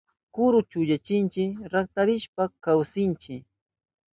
[0.33, 1.43] Kuru chukchanchipi
[1.73, 3.33] ratarishpan chawsinchi.